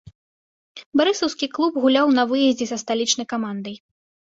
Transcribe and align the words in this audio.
Барысаўскі 1.01 1.51
клуб 1.59 1.77
гуляў 1.85 2.07
на 2.17 2.23
выездзе 2.33 2.65
са 2.73 2.77
сталічнай 2.85 3.31
камандай. 3.37 3.75